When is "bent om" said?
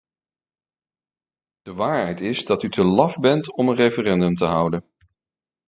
3.19-3.69